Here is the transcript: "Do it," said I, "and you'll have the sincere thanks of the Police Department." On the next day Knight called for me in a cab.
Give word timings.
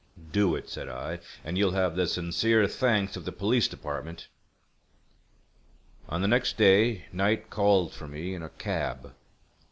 "Do 0.31 0.55
it," 0.55 0.67
said 0.67 0.89
I, 0.89 1.19
"and 1.43 1.59
you'll 1.59 1.73
have 1.73 1.95
the 1.95 2.07
sincere 2.07 2.67
thanks 2.67 3.15
of 3.15 3.23
the 3.23 3.31
Police 3.31 3.67
Department." 3.67 4.29
On 6.09 6.23
the 6.23 6.27
next 6.27 6.57
day 6.57 7.05
Knight 7.13 7.51
called 7.51 7.93
for 7.93 8.07
me 8.07 8.33
in 8.33 8.41
a 8.41 8.49
cab. 8.49 9.13